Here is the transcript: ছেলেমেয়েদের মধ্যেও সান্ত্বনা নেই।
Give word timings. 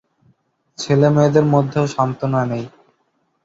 ছেলেমেয়েদের 0.79 1.45
মধ্যেও 1.45 1.85
সান্ত্বনা 1.87 2.41
নেই। 2.45 2.65